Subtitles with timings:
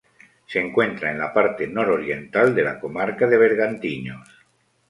[0.47, 4.27] Se encuentra en la parte nororiental de la comarca de Bergantiños.